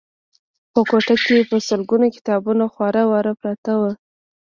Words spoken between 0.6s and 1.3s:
په کوټه